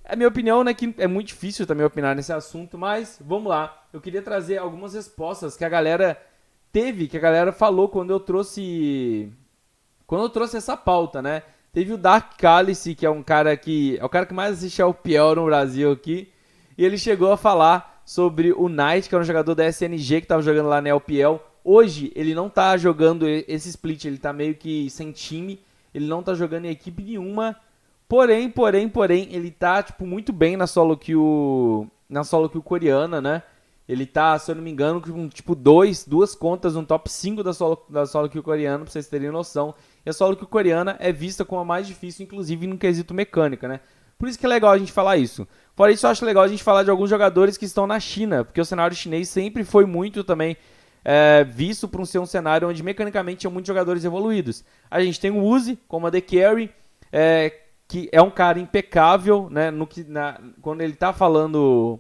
A 0.05 0.15
minha 0.15 0.27
opinião, 0.27 0.63
né, 0.63 0.73
que 0.73 0.93
é 0.97 1.07
muito 1.07 1.27
difícil 1.27 1.65
também 1.65 1.85
opinar 1.85 2.15
nesse 2.15 2.33
assunto, 2.33 2.77
mas 2.77 3.19
vamos 3.23 3.49
lá. 3.49 3.85
Eu 3.93 4.01
queria 4.01 4.21
trazer 4.21 4.57
algumas 4.57 4.93
respostas 4.93 5.55
que 5.55 5.65
a 5.65 5.69
galera 5.69 6.19
teve, 6.71 7.07
que 7.07 7.17
a 7.17 7.21
galera 7.21 7.51
falou 7.51 7.89
quando 7.89 8.11
eu 8.11 8.19
trouxe 8.19 9.31
quando 10.07 10.23
eu 10.23 10.29
trouxe 10.29 10.57
essa 10.57 10.75
pauta, 10.75 11.21
né? 11.21 11.43
Teve 11.71 11.93
o 11.93 11.97
Dark 11.97 12.37
Calice, 12.37 12.93
que 12.93 13.05
é 13.05 13.09
um 13.09 13.23
cara 13.23 13.55
que 13.55 13.97
é 13.97 14.03
o 14.03 14.09
cara 14.09 14.25
que 14.25 14.33
mais 14.33 14.57
assiste 14.57 14.81
ao 14.81 14.93
Piel 14.93 15.35
no 15.35 15.45
Brasil 15.45 15.91
aqui. 15.91 16.29
E 16.77 16.83
ele 16.83 16.97
chegou 16.97 17.31
a 17.31 17.37
falar 17.37 18.01
sobre 18.05 18.51
o 18.51 18.67
Knight, 18.67 19.07
que 19.07 19.15
é 19.15 19.17
um 19.17 19.23
jogador 19.23 19.55
da 19.55 19.65
SNG 19.67 20.19
que 20.19 20.25
estava 20.25 20.41
jogando 20.41 20.67
lá 20.67 20.81
na 20.81 20.89
LPL. 20.89 21.39
Hoje 21.63 22.11
ele 22.13 22.35
não 22.35 22.47
está 22.47 22.75
jogando 22.75 23.25
esse 23.27 23.69
split, 23.69 24.03
ele 24.03 24.15
está 24.15 24.33
meio 24.33 24.55
que 24.55 24.89
sem 24.89 25.11
time, 25.11 25.61
ele 25.93 26.07
não 26.07 26.19
está 26.19 26.33
jogando 26.33 26.65
em 26.65 26.71
equipe 26.71 27.03
nenhuma. 27.03 27.55
Porém, 28.09 28.49
porém, 28.49 28.89
porém, 28.89 29.29
ele 29.31 29.47
está 29.47 29.81
tipo 29.81 30.05
muito 30.05 30.33
bem 30.33 30.57
na 30.57 30.67
solo 30.67 30.97
kill, 30.97 31.89
na 32.09 32.25
solo 32.25 32.49
kill 32.49 32.61
coreana, 32.61 33.21
né? 33.21 33.43
Ele 33.87 34.05
tá, 34.05 34.37
se 34.39 34.49
eu 34.49 34.55
não 34.55 34.63
me 34.63 34.71
engano, 34.71 35.01
com 35.01 35.27
tipo 35.27 35.53
dois, 35.55 36.05
duas 36.05 36.33
contas 36.35 36.75
no 36.75 36.85
top 36.85 37.11
5 37.11 37.43
da 37.43 37.53
solo, 37.53 37.83
da 37.89 38.05
solo 38.05 38.29
kill 38.29 38.43
coreana, 38.43 38.83
pra 38.83 38.91
vocês 38.91 39.07
terem 39.07 39.31
noção. 39.31 39.73
E 40.05 40.09
a 40.09 40.13
solo 40.13 40.35
kill 40.35 40.47
coreana 40.47 40.95
é 40.99 41.11
vista 41.11 41.43
como 41.43 41.61
a 41.61 41.65
mais 41.65 41.87
difícil, 41.87 42.23
inclusive 42.23 42.67
no 42.67 42.77
quesito 42.77 43.13
mecânica, 43.13 43.67
né? 43.67 43.79
Por 44.17 44.29
isso 44.29 44.37
que 44.37 44.45
é 44.45 44.49
legal 44.49 44.71
a 44.71 44.77
gente 44.77 44.91
falar 44.91 45.17
isso. 45.17 45.47
Fora 45.75 45.91
isso, 45.91 46.05
eu 46.05 46.11
acho 46.11 46.23
legal 46.23 46.43
a 46.43 46.47
gente 46.47 46.63
falar 46.63 46.83
de 46.83 46.91
alguns 46.91 47.09
jogadores 47.09 47.57
que 47.57 47.65
estão 47.65 47.87
na 47.87 47.99
China, 47.99 48.45
porque 48.45 48.61
o 48.61 48.65
cenário 48.65 48.95
chinês 48.95 49.27
sempre 49.29 49.63
foi 49.63 49.85
muito 49.85 50.23
também 50.23 50.55
é, 51.03 51.43
visto 51.43 51.87
por 51.87 52.05
ser 52.05 52.19
um 52.19 52.25
cenário 52.25 52.69
onde 52.69 52.83
mecanicamente 52.83 53.39
tinha 53.39 53.51
muitos 53.51 53.67
jogadores 53.67 54.05
evoluídos. 54.05 54.63
A 54.89 55.01
gente 55.01 55.19
tem 55.19 55.31
o 55.31 55.41
Uzi, 55.41 55.79
como 55.87 56.05
a 56.05 56.11
The 56.11 56.21
Carry, 56.21 56.71
é, 57.11 57.51
que 57.87 58.09
é 58.11 58.21
um 58.21 58.29
cara 58.29 58.59
impecável, 58.59 59.49
né, 59.49 59.71
no 59.71 59.87
que, 59.87 60.03
na, 60.03 60.39
quando 60.61 60.81
ele 60.81 60.93
está 60.93 61.11
falando... 61.11 61.99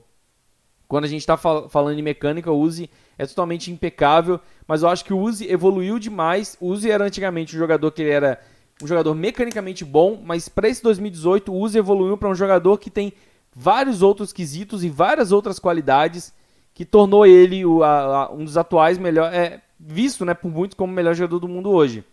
Quando 0.91 1.05
a 1.05 1.07
gente 1.07 1.21
está 1.21 1.37
fal 1.37 1.69
falando 1.69 1.97
em 1.97 2.01
mecânica, 2.01 2.51
o 2.51 2.59
Uzi 2.59 2.89
é 3.17 3.25
totalmente 3.25 3.71
impecável, 3.71 4.41
mas 4.67 4.83
eu 4.83 4.89
acho 4.89 5.05
que 5.05 5.13
o 5.13 5.19
Uzi 5.19 5.49
evoluiu 5.49 5.97
demais. 5.97 6.57
O 6.59 6.67
Uzi 6.67 6.91
era 6.91 7.05
antigamente 7.05 7.55
um 7.55 7.59
jogador 7.59 7.89
que 7.91 8.01
ele 8.01 8.11
era 8.11 8.41
um 8.83 8.85
jogador 8.85 9.15
mecanicamente 9.15 9.85
bom, 9.85 10.21
mas 10.21 10.49
para 10.49 10.67
esse 10.67 10.83
2018 10.83 11.49
o 11.49 11.57
Uzi 11.57 11.77
evoluiu 11.77 12.17
para 12.17 12.27
um 12.27 12.35
jogador 12.35 12.77
que 12.77 12.89
tem 12.89 13.13
vários 13.55 14.01
outros 14.01 14.33
quesitos 14.33 14.83
e 14.83 14.89
várias 14.89 15.31
outras 15.31 15.59
qualidades 15.59 16.33
que 16.73 16.83
tornou 16.83 17.25
ele 17.25 17.65
o, 17.65 17.83
a, 17.83 18.25
a, 18.25 18.31
um 18.33 18.43
dos 18.43 18.57
atuais 18.57 18.97
melhor 18.97 19.33
é, 19.33 19.61
visto 19.79 20.25
né, 20.25 20.33
por 20.33 20.51
muitos 20.51 20.75
como 20.75 20.91
o 20.91 20.95
melhor 20.95 21.15
jogador 21.15 21.39
do 21.39 21.47
mundo 21.47 21.71
hoje. 21.71 22.03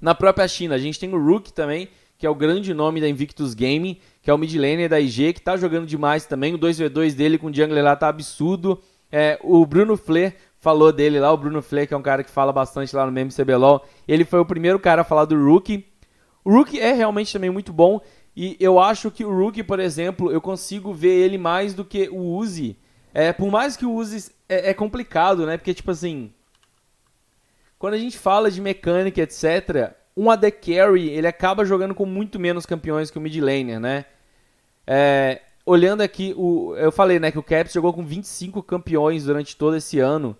Na 0.00 0.14
própria 0.14 0.46
China, 0.46 0.76
a 0.76 0.78
gente 0.78 1.00
tem 1.00 1.12
o 1.12 1.20
Rook 1.20 1.52
também, 1.52 1.88
que 2.18 2.26
é 2.26 2.30
o 2.30 2.34
grande 2.34 2.72
nome 2.72 3.00
da 3.00 3.08
Invictus 3.08 3.54
Gaming, 3.54 3.98
que 4.22 4.30
é 4.30 4.34
o 4.34 4.38
mid 4.38 4.54
laner 4.54 4.88
da 4.88 5.00
IG, 5.00 5.32
que 5.32 5.40
está 5.40 5.56
jogando 5.56 5.86
demais 5.86 6.24
também. 6.24 6.54
O 6.54 6.58
2v2 6.58 7.14
dele 7.14 7.38
com 7.38 7.48
o 7.48 7.54
Jungler 7.54 7.84
lá 7.84 7.94
tá 7.94 8.08
absurdo. 8.08 8.80
É, 9.10 9.38
o 9.42 9.64
Bruno 9.66 9.96
Flair 9.96 10.34
falou 10.58 10.92
dele 10.92 11.20
lá, 11.20 11.32
o 11.32 11.36
Bruno 11.36 11.62
Flair, 11.62 11.86
que 11.86 11.94
é 11.94 11.96
um 11.96 12.02
cara 12.02 12.24
que 12.24 12.30
fala 12.30 12.52
bastante 12.52 12.94
lá 12.96 13.06
no 13.06 13.12
meme 13.12 13.30
CBLOL. 13.30 13.84
Ele 14.08 14.24
foi 14.24 14.40
o 14.40 14.44
primeiro 14.44 14.78
cara 14.78 15.02
a 15.02 15.04
falar 15.04 15.24
do 15.26 15.36
Rook. 15.36 15.86
O 16.44 16.50
Rook 16.50 16.78
é 16.80 16.92
realmente 16.92 17.32
também 17.32 17.50
muito 17.50 17.72
bom. 17.72 18.00
E 18.36 18.56
eu 18.60 18.78
acho 18.78 19.10
que 19.10 19.24
o 19.24 19.34
Rookie, 19.34 19.62
por 19.62 19.80
exemplo, 19.80 20.30
eu 20.30 20.40
consigo 20.40 20.92
ver 20.92 21.14
ele 21.24 21.38
mais 21.38 21.72
do 21.72 21.84
que 21.84 22.08
o 22.08 22.20
Uzi. 22.20 22.76
É, 23.14 23.32
por 23.32 23.50
mais 23.50 23.76
que 23.76 23.86
o 23.86 23.92
Uzi 23.94 24.30
é, 24.48 24.70
é 24.70 24.74
complicado, 24.74 25.46
né? 25.46 25.56
Porque, 25.56 25.72
tipo 25.72 25.90
assim. 25.90 26.32
Quando 27.78 27.94
a 27.94 27.98
gente 27.98 28.18
fala 28.18 28.50
de 28.50 28.60
mecânica, 28.60 29.22
etc., 29.22 29.94
um 30.16 30.30
AD 30.30 30.50
Carry, 30.52 31.10
ele 31.10 31.26
acaba 31.26 31.64
jogando 31.64 31.94
com 31.94 32.06
muito 32.06 32.38
menos 32.40 32.64
campeões 32.64 33.10
que 33.10 33.18
o 33.18 33.20
mid 33.20 33.36
laner, 33.36 33.78
né? 33.78 34.06
É, 34.86 35.42
olhando 35.66 36.00
aqui, 36.00 36.32
o, 36.36 36.74
eu 36.76 36.92
falei, 36.92 37.18
né, 37.18 37.30
que 37.30 37.38
o 37.38 37.42
Caps 37.42 37.72
jogou 37.72 37.92
com 37.92 38.04
25 38.04 38.62
campeões 38.62 39.24
durante 39.24 39.56
todo 39.56 39.76
esse 39.76 39.98
ano. 39.98 40.36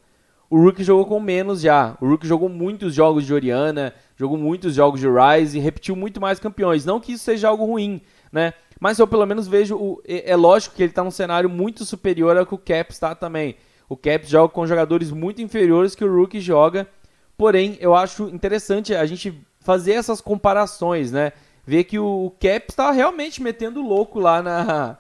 O 0.49 0.63
Rook 0.63 0.83
jogou 0.85 1.05
com 1.05 1.19
menos 1.19 1.61
já. 1.61 1.97
O 2.01 2.09
Rook 2.09 2.25
jogou 2.27 2.49
muitos 2.49 2.95
jogos 2.95 3.27
de 3.27 3.35
Oriana, 3.35 3.93
jogou 4.17 4.39
muitos 4.39 4.75
jogos 4.75 5.01
de 5.01 5.09
Rise 5.09 5.59
e 5.59 5.61
repetiu 5.61 5.97
muito 5.97 6.21
mais 6.21 6.39
campeões. 6.39 6.85
Não 6.85 7.01
que 7.01 7.13
isso 7.13 7.25
seja 7.25 7.49
algo 7.49 7.65
ruim, 7.65 8.01
né? 8.31 8.55
Mas 8.79 8.99
eu 8.99 9.07
pelo 9.09 9.27
menos 9.27 9.49
vejo. 9.49 9.75
O, 9.75 10.01
é, 10.07 10.31
é 10.31 10.37
lógico 10.37 10.77
que 10.77 10.83
ele 10.83 10.91
está 10.91 11.03
num 11.03 11.11
cenário 11.11 11.51
muito 11.51 11.85
superior 11.85 12.37
ao 12.37 12.47
que 12.47 12.55
o 12.55 12.59
Caps 12.59 12.95
está 12.95 13.15
também. 13.15 13.57
O 13.89 13.97
Caps 13.97 14.29
joga 14.29 14.53
com 14.53 14.67
jogadores 14.67 15.11
muito 15.11 15.43
inferiores 15.43 15.97
que 15.97 16.05
o 16.05 16.15
Rook 16.15 16.39
joga. 16.41 16.87
Porém, 17.37 17.77
eu 17.81 17.95
acho 17.95 18.29
interessante 18.29 18.95
a 18.95 19.05
gente 19.05 19.35
fazer 19.67 19.95
essas 19.95 20.21
comparações, 20.21 21.11
né? 21.11 21.33
Ver 21.67 21.83
que 21.83 21.99
o 21.99 22.33
Caps 22.41 22.69
está 22.71 22.93
realmente 22.93 23.43
metendo 23.43 23.83
louco 23.83 24.21
lá 24.21 24.41
na, 24.41 24.97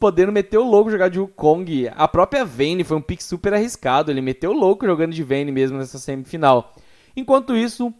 podendo 0.00 0.32
meter 0.32 0.56
o 0.56 0.64
louco 0.64 0.90
jogar 0.90 1.10
de 1.10 1.20
Wukong. 1.20 1.90
A 1.94 2.08
própria 2.08 2.42
Vayne 2.42 2.82
foi 2.82 2.96
um 2.96 3.02
pick 3.02 3.20
super 3.20 3.52
arriscado, 3.52 4.10
ele 4.10 4.22
meteu 4.22 4.52
o 4.52 4.58
louco 4.58 4.86
jogando 4.86 5.12
de 5.12 5.22
Vayne 5.22 5.52
mesmo 5.52 5.76
nessa 5.76 5.98
semifinal. 5.98 6.74
Enquanto 7.14 7.54
isso, 7.54 7.92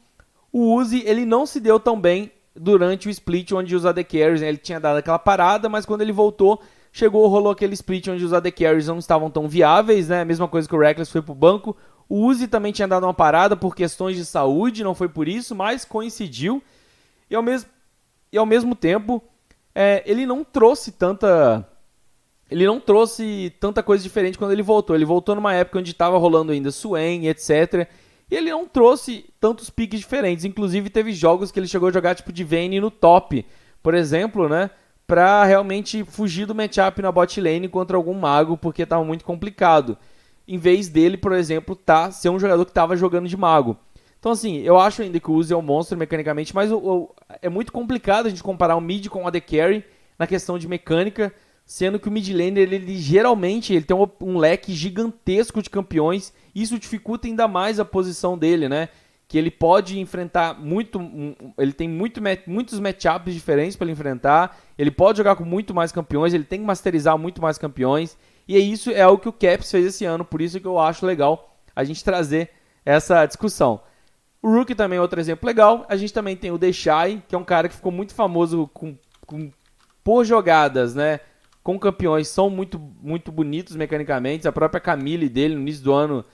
o 0.50 0.74
Uzi 0.74 1.02
ele 1.04 1.26
não 1.26 1.44
se 1.44 1.60
deu 1.60 1.78
tão 1.78 2.00
bem 2.00 2.32
durante 2.56 3.06
o 3.06 3.10
split 3.10 3.52
onde 3.52 3.76
os 3.76 3.84
AD 3.84 4.02
Carries, 4.04 4.40
né? 4.40 4.48
ele 4.48 4.56
tinha 4.56 4.80
dado 4.80 4.96
aquela 4.96 5.18
parada, 5.18 5.68
mas 5.68 5.84
quando 5.84 6.00
ele 6.00 6.12
voltou, 6.12 6.62
chegou, 6.90 7.28
rolou 7.28 7.52
aquele 7.52 7.74
split 7.74 8.08
onde 8.08 8.24
os 8.24 8.32
AD 8.32 8.50
Carries 8.52 8.86
não 8.86 8.98
estavam 8.98 9.30
tão 9.30 9.46
viáveis, 9.46 10.08
né? 10.08 10.24
Mesma 10.24 10.48
coisa 10.48 10.66
que 10.66 10.74
o 10.74 10.78
Reckless 10.78 11.12
foi 11.12 11.20
pro 11.20 11.34
banco. 11.34 11.76
O 12.10 12.26
Uzi 12.26 12.48
também 12.48 12.72
tinha 12.72 12.88
dado 12.88 13.06
uma 13.06 13.14
parada 13.14 13.56
por 13.56 13.76
questões 13.76 14.16
de 14.16 14.24
saúde, 14.24 14.82
não 14.82 14.96
foi 14.96 15.08
por 15.08 15.28
isso, 15.28 15.54
mas 15.54 15.84
coincidiu. 15.84 16.60
E 17.30 17.36
ao 17.36 17.42
mesmo, 17.42 17.70
e 18.32 18.36
ao 18.36 18.44
mesmo 18.44 18.74
tempo, 18.74 19.22
é, 19.72 20.02
ele 20.04 20.26
não 20.26 20.42
trouxe 20.42 20.90
tanta. 20.90 21.64
Ele 22.50 22.66
não 22.66 22.80
trouxe 22.80 23.54
tanta 23.60 23.80
coisa 23.80 24.02
diferente 24.02 24.36
quando 24.36 24.50
ele 24.50 24.62
voltou. 24.62 24.96
Ele 24.96 25.04
voltou 25.04 25.36
numa 25.36 25.54
época 25.54 25.78
onde 25.78 25.92
estava 25.92 26.18
rolando 26.18 26.50
ainda 26.50 26.72
Swain, 26.72 27.28
etc. 27.28 27.88
E 28.28 28.34
ele 28.34 28.50
não 28.50 28.66
trouxe 28.66 29.26
tantos 29.38 29.70
piques 29.70 30.00
diferentes. 30.00 30.44
Inclusive, 30.44 30.90
teve 30.90 31.12
jogos 31.12 31.52
que 31.52 31.60
ele 31.60 31.68
chegou 31.68 31.90
a 31.90 31.92
jogar 31.92 32.16
tipo 32.16 32.32
de 32.32 32.42
Vayne 32.42 32.80
no 32.80 32.90
top, 32.90 33.46
por 33.80 33.94
exemplo, 33.94 34.48
né? 34.48 34.70
Pra 35.06 35.44
realmente 35.44 36.02
fugir 36.02 36.44
do 36.44 36.56
matchup 36.56 37.00
na 37.00 37.12
bot 37.12 37.40
lane 37.40 37.68
contra 37.68 37.96
algum 37.96 38.14
mago, 38.14 38.56
porque 38.56 38.82
estava 38.82 39.04
muito 39.04 39.24
complicado. 39.24 39.96
Em 40.50 40.58
vez 40.58 40.88
dele, 40.88 41.16
por 41.16 41.30
exemplo, 41.30 41.76
tá 41.76 42.10
ser 42.10 42.28
um 42.28 42.38
jogador 42.38 42.64
que 42.64 42.72
estava 42.72 42.96
jogando 42.96 43.28
de 43.28 43.36
mago. 43.36 43.76
Então, 44.18 44.32
assim, 44.32 44.58
eu 44.62 44.76
acho 44.76 45.00
ainda 45.00 45.20
que 45.20 45.30
o 45.30 45.34
Uzi 45.34 45.52
é 45.52 45.56
um 45.56 45.62
monstro 45.62 45.96
mecanicamente, 45.96 46.52
mas 46.52 46.72
o, 46.72 46.76
o, 46.76 47.14
é 47.40 47.48
muito 47.48 47.70
complicado 47.70 48.26
a 48.26 48.28
gente 48.28 48.42
comparar 48.42 48.74
o 48.74 48.80
mid 48.80 49.06
com 49.06 49.22
o 49.22 49.26
AD 49.28 49.40
Carry 49.42 49.84
na 50.18 50.26
questão 50.26 50.58
de 50.58 50.66
mecânica, 50.66 51.32
sendo 51.64 52.00
que 52.00 52.08
o 52.08 52.10
mid 52.10 52.28
laner, 52.30 52.64
ele, 52.64 52.74
ele 52.74 52.98
geralmente 52.98 53.72
ele 53.72 53.84
tem 53.84 53.96
um, 53.96 54.08
um, 54.20 54.38
leque 54.38 54.72
gigantesco 54.74 55.62
de 55.62 55.70
campeões, 55.70 56.32
isso 56.52 56.76
dificulta 56.80 57.28
ainda 57.28 57.46
mais 57.46 57.78
a 57.78 57.84
posição 57.84 58.36
dele, 58.36 58.68
né? 58.68 58.88
Que 59.28 59.38
ele 59.38 59.52
pode 59.52 60.00
enfrentar 60.00 60.58
muito. 60.60 60.98
Um, 60.98 61.32
ele 61.56 61.72
tem 61.72 61.88
muito, 61.88 62.20
muitos 62.44 62.80
matchups 62.80 63.32
diferentes 63.32 63.76
para 63.76 63.84
ele 63.84 63.92
enfrentar, 63.92 64.58
ele 64.76 64.90
pode 64.90 65.18
jogar 65.18 65.36
com 65.36 65.44
muito 65.44 65.72
mais 65.72 65.92
campeões, 65.92 66.34
ele 66.34 66.42
tem 66.42 66.58
que 66.58 66.66
masterizar 66.66 67.16
muito 67.16 67.40
mais 67.40 67.56
campeões, 67.56 68.18
e 68.50 68.56
é 68.56 68.58
isso 68.58 68.90
é 68.90 69.06
o 69.06 69.16
que 69.16 69.28
o 69.28 69.32
Caps 69.32 69.70
fez 69.70 69.86
esse 69.86 70.04
ano, 70.04 70.24
por 70.24 70.42
isso 70.42 70.58
que 70.58 70.66
eu 70.66 70.76
acho 70.76 71.06
legal 71.06 71.56
a 71.74 71.84
gente 71.84 72.02
trazer 72.02 72.50
essa 72.84 73.24
discussão. 73.24 73.80
O 74.42 74.52
Rookie 74.52 74.74
também 74.74 74.98
é 74.98 75.00
outro 75.00 75.20
exemplo 75.20 75.46
legal. 75.46 75.86
A 75.88 75.94
gente 75.94 76.12
também 76.12 76.34
tem 76.34 76.50
o 76.50 76.58
Deixai, 76.58 77.22
que 77.28 77.36
é 77.36 77.38
um 77.38 77.44
cara 77.44 77.68
que 77.68 77.76
ficou 77.76 77.92
muito 77.92 78.12
famoso 78.12 78.68
com, 78.74 78.98
com, 79.24 79.52
por 80.02 80.24
jogadas, 80.24 80.96
né? 80.96 81.20
Com 81.62 81.78
campeões, 81.78 82.26
são 82.26 82.50
muito, 82.50 82.76
muito 83.00 83.30
bonitos 83.30 83.76
mecanicamente. 83.76 84.48
A 84.48 84.52
própria 84.52 84.80
Camille 84.80 85.28
dele, 85.28 85.54
no 85.54 85.60
início 85.60 85.84
do 85.84 85.92
ano, 85.92 86.24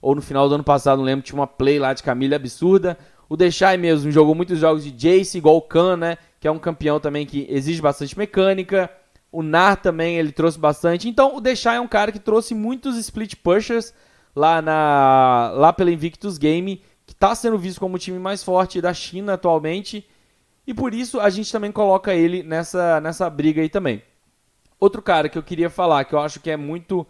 ou 0.00 0.14
no 0.14 0.22
final 0.22 0.48
do 0.48 0.54
ano 0.54 0.62
passado, 0.62 0.98
não 0.98 1.04
lembro, 1.04 1.24
tinha 1.24 1.36
uma 1.36 1.48
play 1.48 1.80
lá 1.80 1.92
de 1.92 2.04
Camille 2.04 2.36
absurda. 2.36 2.96
O 3.28 3.36
Deixai 3.36 3.76
mesmo 3.76 4.08
jogou 4.12 4.36
muitos 4.36 4.60
jogos 4.60 4.84
de 4.84 4.92
Jace, 4.92 5.36
igual 5.36 5.56
o 5.56 5.62
Khan, 5.62 5.96
né? 5.96 6.18
Que 6.38 6.46
é 6.46 6.50
um 6.50 6.60
campeão 6.60 7.00
também 7.00 7.26
que 7.26 7.44
exige 7.50 7.82
bastante 7.82 8.16
mecânica. 8.16 8.88
O 9.30 9.42
Nar 9.42 9.76
também 9.76 10.16
ele 10.16 10.32
trouxe 10.32 10.58
bastante. 10.58 11.08
Então 11.08 11.36
o 11.36 11.40
Deixai 11.40 11.76
é 11.76 11.80
um 11.80 11.88
cara 11.88 12.12
que 12.12 12.18
trouxe 12.18 12.54
muitos 12.54 12.96
split 12.96 13.34
pushers 13.36 13.92
lá, 14.34 14.62
na, 14.62 15.52
lá 15.54 15.72
pela 15.72 15.90
Invictus 15.90 16.38
Game 16.38 16.82
que 17.06 17.12
está 17.12 17.34
sendo 17.34 17.56
visto 17.56 17.78
como 17.78 17.94
o 17.94 17.98
time 17.98 18.18
mais 18.18 18.42
forte 18.42 18.80
da 18.80 18.92
China 18.92 19.34
atualmente. 19.34 20.06
E 20.66 20.74
por 20.74 20.92
isso 20.92 21.20
a 21.20 21.30
gente 21.30 21.50
também 21.50 21.70
coloca 21.70 22.12
ele 22.12 22.42
nessa, 22.42 23.00
nessa 23.00 23.30
briga 23.30 23.62
aí 23.62 23.68
também. 23.68 24.02
Outro 24.80 25.00
cara 25.00 25.28
que 25.28 25.38
eu 25.38 25.42
queria 25.42 25.70
falar, 25.70 26.04
que 26.04 26.14
eu 26.14 26.18
acho 26.18 26.40
que 26.40 26.50
é 26.50 26.56
muito. 26.56 27.06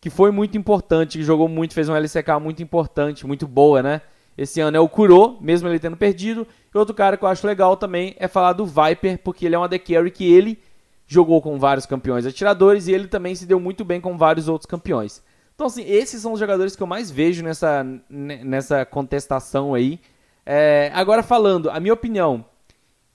que 0.00 0.08
foi 0.08 0.30
muito 0.30 0.56
importante, 0.56 1.18
que 1.18 1.24
jogou 1.24 1.48
muito, 1.48 1.74
fez 1.74 1.88
um 1.88 1.96
LCK 1.96 2.38
muito 2.40 2.62
importante, 2.62 3.26
muito 3.26 3.48
boa, 3.48 3.82
né? 3.82 4.00
Esse 4.36 4.60
ano 4.60 4.76
é 4.76 4.80
o 4.80 4.88
Kuro, 4.88 5.36
mesmo 5.40 5.68
ele 5.68 5.80
tendo 5.80 5.96
perdido. 5.96 6.46
E 6.72 6.78
outro 6.78 6.94
cara 6.94 7.16
que 7.16 7.24
eu 7.24 7.28
acho 7.28 7.44
legal 7.44 7.76
também 7.76 8.14
é 8.18 8.28
falar 8.28 8.52
do 8.52 8.64
Viper, 8.64 9.18
porque 9.18 9.44
ele 9.44 9.56
é 9.56 9.58
uma 9.58 9.68
The 9.68 9.80
Carry 9.80 10.12
que 10.12 10.32
ele 10.32 10.60
jogou 11.08 11.40
com 11.40 11.58
vários 11.58 11.86
campeões 11.86 12.26
atiradores 12.26 12.86
e 12.86 12.92
ele 12.92 13.08
também 13.08 13.34
se 13.34 13.46
deu 13.46 13.58
muito 13.58 13.84
bem 13.84 14.00
com 14.00 14.16
vários 14.16 14.46
outros 14.46 14.66
campeões. 14.66 15.22
Então, 15.54 15.66
assim, 15.66 15.82
esses 15.82 16.22
são 16.22 16.34
os 16.34 16.38
jogadores 16.38 16.76
que 16.76 16.82
eu 16.82 16.86
mais 16.86 17.10
vejo 17.10 17.42
nessa, 17.42 17.84
nessa 18.08 18.84
contestação 18.84 19.74
aí. 19.74 19.98
É, 20.46 20.92
agora, 20.94 21.22
falando, 21.22 21.68
a 21.70 21.80
minha 21.80 21.94
opinião, 21.94 22.44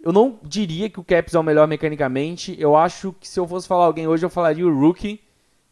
eu 0.01 0.12
não 0.12 0.39
diria 0.43 0.89
que 0.89 1.00
o 1.00 1.03
Caps 1.03 1.35
é 1.35 1.39
o 1.39 1.43
melhor 1.43 1.67
mecanicamente. 1.67 2.55
Eu 2.59 2.75
acho 2.75 3.13
que 3.13 3.27
se 3.27 3.39
eu 3.39 3.47
fosse 3.47 3.67
falar 3.67 3.85
alguém 3.85 4.07
hoje, 4.07 4.25
eu 4.25 4.29
falaria 4.29 4.67
o 4.67 4.77
Rookie, 4.77 5.21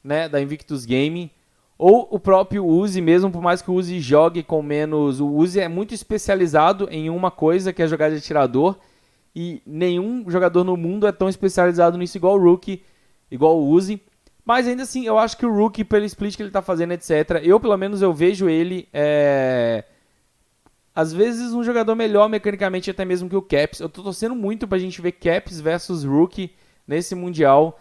né, 0.03 0.29
da 0.29 0.39
Invictus 0.39 0.85
Game. 0.85 1.29
Ou 1.77 2.07
o 2.11 2.19
próprio 2.19 2.65
Uzi 2.65 3.01
mesmo, 3.01 3.31
por 3.31 3.41
mais 3.41 3.61
que 3.61 3.71
o 3.71 3.73
Uzi 3.73 3.99
jogue 3.99 4.43
com 4.43 4.61
menos. 4.61 5.19
O 5.19 5.27
Uzi 5.27 5.59
é 5.59 5.67
muito 5.67 5.93
especializado 5.93 6.87
em 6.91 7.09
uma 7.09 7.31
coisa, 7.31 7.73
que 7.73 7.81
é 7.81 7.87
jogar 7.87 8.11
de 8.11 8.17
atirador. 8.17 8.77
E 9.35 9.61
nenhum 9.65 10.29
jogador 10.29 10.63
no 10.63 10.75
mundo 10.75 11.07
é 11.07 11.11
tão 11.11 11.29
especializado 11.29 11.97
nisso 11.97 12.17
igual 12.17 12.35
o 12.35 12.43
Rookie, 12.43 12.83
igual 13.29 13.57
o 13.57 13.69
Uzi. 13.69 14.01
Mas 14.43 14.67
ainda 14.67 14.83
assim, 14.83 15.05
eu 15.05 15.17
acho 15.17 15.37
que 15.37 15.45
o 15.45 15.55
Rookie, 15.55 15.83
pelo 15.83 16.05
split 16.05 16.35
que 16.35 16.43
ele 16.43 16.51
tá 16.51 16.61
fazendo, 16.61 16.91
etc., 16.91 17.41
eu 17.43 17.59
pelo 17.59 17.77
menos 17.77 18.01
eu 18.01 18.13
vejo 18.13 18.49
ele. 18.49 18.87
É... 18.91 19.85
Às 20.93 21.13
vezes 21.13 21.53
um 21.53 21.63
jogador 21.63 21.95
melhor 21.95 22.27
mecanicamente 22.27 22.91
até 22.91 23.05
mesmo 23.05 23.29
que 23.29 23.35
o 23.35 23.41
Caps. 23.41 23.79
Eu 23.79 23.87
tô 23.87 24.03
torcendo 24.03 24.35
muito 24.35 24.67
pra 24.67 24.77
gente 24.77 25.01
ver 25.01 25.13
Caps 25.13 25.61
versus 25.61 26.03
Rookie 26.03 26.51
nesse 26.85 27.15
Mundial. 27.15 27.79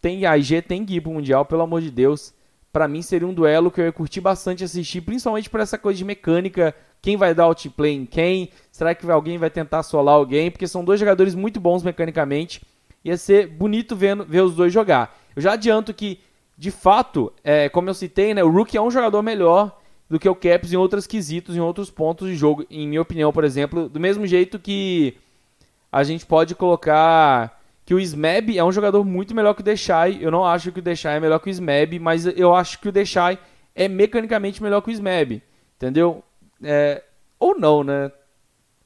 Tem 0.00 0.24
AIG, 0.24 0.62
tem 0.62 0.84
Gui 0.84 1.00
pro 1.00 1.10
Mundial, 1.10 1.44
pelo 1.44 1.62
amor 1.62 1.80
de 1.80 1.90
Deus. 1.90 2.32
Pra 2.72 2.88
mim 2.88 3.02
seria 3.02 3.28
um 3.28 3.34
duelo 3.34 3.70
que 3.70 3.80
eu 3.80 3.84
ia 3.84 3.92
curtir 3.92 4.20
bastante 4.20 4.64
assistir, 4.64 5.02
principalmente 5.02 5.50
por 5.50 5.60
essa 5.60 5.76
coisa 5.76 5.98
de 5.98 6.04
mecânica. 6.04 6.74
Quem 7.02 7.16
vai 7.16 7.34
dar 7.34 7.44
outplay 7.44 7.92
em 7.92 8.06
quem? 8.06 8.48
Será 8.70 8.94
que 8.94 9.08
alguém 9.10 9.36
vai 9.36 9.50
tentar 9.50 9.82
solar 9.82 10.14
alguém? 10.14 10.50
Porque 10.50 10.66
são 10.66 10.84
dois 10.84 10.98
jogadores 10.98 11.34
muito 11.34 11.60
bons 11.60 11.82
mecanicamente. 11.82 12.62
Ia 13.04 13.16
ser 13.18 13.48
bonito 13.48 13.94
vendo, 13.94 14.24
ver 14.24 14.40
os 14.40 14.54
dois 14.54 14.72
jogar. 14.72 15.18
Eu 15.36 15.42
já 15.42 15.52
adianto 15.52 15.92
que, 15.92 16.20
de 16.56 16.70
fato, 16.70 17.32
é, 17.44 17.68
como 17.68 17.90
eu 17.90 17.94
citei, 17.94 18.32
né, 18.32 18.42
o 18.42 18.50
Rookie 18.50 18.76
é 18.76 18.82
um 18.82 18.90
jogador 18.90 19.20
melhor 19.22 19.78
do 20.08 20.18
que 20.18 20.28
o 20.28 20.34
Caps 20.34 20.72
em 20.72 20.76
outros 20.76 21.06
quesitos, 21.06 21.56
em 21.56 21.60
outros 21.60 21.90
pontos 21.90 22.28
de 22.28 22.36
jogo, 22.36 22.64
em 22.70 22.86
minha 22.86 23.02
opinião, 23.02 23.32
por 23.32 23.44
exemplo. 23.44 23.88
Do 23.88 23.98
mesmo 23.98 24.26
jeito 24.26 24.58
que 24.58 25.16
a 25.90 26.02
gente 26.04 26.24
pode 26.24 26.54
colocar 26.54 27.61
que 27.92 27.94
o 27.94 28.00
Smeb 28.00 28.56
é 28.56 28.64
um 28.64 28.72
jogador 28.72 29.04
muito 29.04 29.34
melhor 29.34 29.52
que 29.52 29.60
o 29.60 29.64
Deixai. 29.64 30.16
Eu 30.18 30.30
não 30.30 30.46
acho 30.46 30.72
que 30.72 30.78
o 30.78 30.82
Deixai 30.82 31.18
é 31.18 31.20
melhor 31.20 31.38
que 31.38 31.50
o 31.50 31.52
Smeb, 31.52 31.98
mas 31.98 32.24
eu 32.24 32.54
acho 32.54 32.78
que 32.78 32.88
o 32.88 32.92
Deixai 32.92 33.38
é 33.74 33.86
mecanicamente 33.86 34.62
melhor 34.62 34.80
que 34.80 34.88
o 34.88 34.92
Smeb. 34.92 35.42
Entendeu? 35.76 36.24
É, 36.62 37.02
ou 37.38 37.54
não, 37.54 37.84
né? 37.84 38.10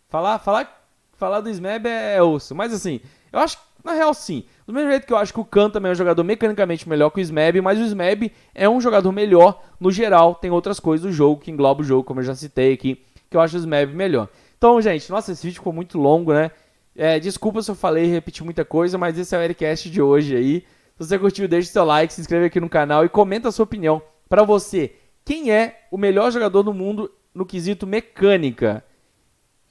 Falar, 0.08 0.40
falar, 0.40 0.88
falar 1.12 1.40
do 1.40 1.48
Smeb 1.48 1.86
é, 1.86 2.16
é 2.16 2.22
osso. 2.22 2.52
Mas 2.52 2.72
assim, 2.72 3.00
eu 3.32 3.38
acho 3.38 3.58
na 3.84 3.92
real, 3.92 4.12
sim. 4.12 4.42
Do 4.66 4.72
mesmo 4.72 4.90
jeito 4.90 5.06
que 5.06 5.12
eu 5.12 5.18
acho 5.18 5.32
que 5.32 5.38
o 5.38 5.44
Khan 5.44 5.70
também 5.70 5.90
é 5.90 5.92
um 5.92 5.96
jogador 5.96 6.25
mecanicamente 6.25 6.88
melhor 6.88 7.10
que 7.10 7.20
o 7.20 7.22
Smeb, 7.22 7.60
mas 7.60 7.78
o 7.78 7.84
Smeb 7.84 8.32
é 8.56 8.68
um 8.68 8.80
jogador 8.80 9.12
melhor 9.12 9.62
no 9.78 9.92
geral. 9.92 10.34
Tem 10.34 10.50
outras 10.50 10.80
coisas 10.80 11.06
do 11.06 11.12
jogo 11.12 11.40
que 11.40 11.52
engloba 11.52 11.80
o 11.80 11.84
jogo, 11.84 12.02
como 12.02 12.18
eu 12.18 12.25
já 12.25 12.34
citei 12.34 12.72
aqui, 12.72 13.00
que 13.30 13.36
eu 13.36 13.40
acho 13.40 13.54
o 13.54 13.60
Smeb 13.60 13.94
melhor. 13.94 14.28
Então, 14.58 14.80
gente, 14.80 15.08
nossa, 15.12 15.30
esse 15.30 15.46
vídeo 15.46 15.58
ficou 15.58 15.72
muito 15.72 15.96
longo, 15.96 16.32
né? 16.34 16.50
É, 16.97 17.21
desculpa 17.21 17.62
se 17.62 17.71
eu 17.71 17.75
falei 17.75 18.05
e 18.05 18.09
repeti 18.09 18.43
muita 18.43 18.65
coisa, 18.65 18.97
mas 18.97 19.19
esse 19.19 19.35
é 19.35 19.38
o 19.38 19.43
Ericast 19.43 19.91
de 19.91 20.00
hoje 20.00 20.35
aí. 20.35 20.61
Se 20.97 21.07
você 21.07 21.19
curtiu, 21.19 21.47
deixe 21.47 21.69
seu 21.69 21.85
like, 21.85 22.12
se 22.12 22.21
inscreve 22.21 22.47
aqui 22.47 22.59
no 22.59 22.71
canal 22.71 23.05
e 23.05 23.09
comenta 23.09 23.49
a 23.49 23.53
sua 23.53 23.65
opinião. 23.65 24.00
Para 24.29 24.43
você, 24.43 24.95
quem 25.25 25.53
é 25.53 25.87
o 25.91 25.99
melhor 25.99 26.33
jogador 26.33 26.62
do 26.62 26.73
mundo 26.73 27.11
no 27.35 27.45
quesito 27.45 27.87
mecânica? 27.87 28.83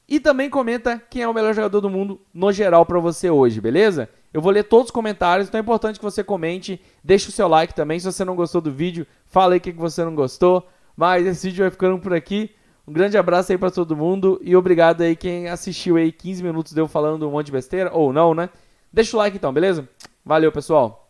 E 0.08 0.20
também 0.20 0.52
comenta 0.52 1.02
quem 1.10 1.24
é 1.24 1.28
o 1.28 1.34
melhor 1.34 1.56
jogador 1.56 1.82
do 1.82 1.90
mundo 1.90 2.22
no 2.32 2.52
geral 2.52 2.86
para 2.86 3.00
você 3.00 3.28
hoje, 3.28 3.60
beleza? 3.60 4.08
Eu 4.32 4.40
vou 4.40 4.52
ler 4.52 4.66
todos 4.66 4.88
os 4.88 4.92
comentários, 4.92 5.48
então 5.48 5.58
é 5.58 5.62
importante 5.64 5.98
que 5.98 6.06
você 6.06 6.24
comente, 6.24 6.80
deixe 7.04 7.30
o 7.30 7.32
seu 7.32 7.48
like 7.48 7.74
também. 7.74 8.00
Se 8.00 8.06
você 8.06 8.24
não 8.24 8.36
gostou 8.36 8.62
do 8.62 8.72
vídeo, 8.72 9.08
fala 9.26 9.56
aí 9.56 9.58
o 9.58 9.62
que 9.62 9.72
você 9.72 10.06
não 10.06 10.14
gostou. 10.14 10.68
Mas 10.96 11.26
esse 11.26 11.48
vídeo 11.48 11.64
vai 11.64 11.72
ficando 11.72 11.98
por 11.98 12.14
aqui. 12.14 12.52
Um 12.88 12.94
grande 12.94 13.18
abraço 13.18 13.52
aí 13.52 13.58
para 13.58 13.72
todo 13.72 13.96
mundo 13.96 14.40
e 14.44 14.56
obrigado 14.56 15.02
aí 15.02 15.16
quem 15.16 15.50
assistiu 15.50 15.96
aí 15.96 16.12
15 16.12 16.44
minutos 16.44 16.72
de 16.72 16.80
eu 16.80 16.88
falando 16.88 17.28
um 17.28 17.32
monte 17.32 17.48
de 17.48 17.52
besteira, 17.52 17.92
ou 17.92 18.14
não, 18.14 18.34
né? 18.34 18.50
Deixa 18.94 19.18
o 19.18 19.20
like 19.20 19.38
então, 19.38 19.52
beleza? 19.52 19.90
Valeu, 20.24 20.52
pessoal! 20.52 21.05